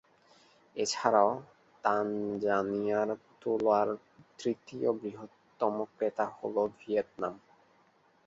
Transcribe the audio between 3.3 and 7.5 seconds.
তুলার তৃতীয় বৃহত্তম ক্রেতা হল ভিয়েতনাম।